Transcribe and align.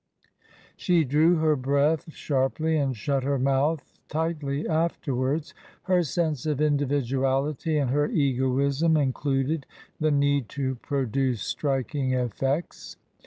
She 0.75 1.03
drew 1.03 1.35
her 1.35 1.55
breath 1.55 2.11
sharply 2.11 2.75
and 2.75 2.97
shut 2.97 3.21
her 3.23 3.37
mouth 3.37 3.93
tightly 4.09 4.67
afterwards. 4.67 5.53
Her 5.83 6.01
sense 6.01 6.47
of 6.47 6.59
individuality 6.59 7.77
and 7.77 7.91
her 7.91 8.09
egoism 8.09 8.97
included 8.97 9.67
the 9.99 10.09
need 10.09 10.49
to 10.57 10.73
produce 10.77 11.43
striking 11.43 12.13
effects. 12.15 12.97